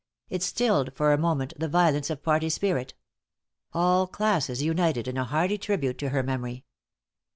[0.29, 2.95] It stilled for a moment the violence of party spirit.
[3.71, 6.65] All classes united in a hearty tribute to her memory.